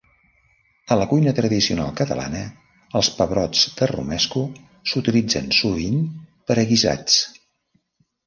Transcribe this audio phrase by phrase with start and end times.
[0.93, 2.39] A la cuina tradicional catalana
[2.99, 4.43] els pebrots de romesco
[4.93, 5.99] s'utilitzen sovint
[6.49, 7.21] per a guisats.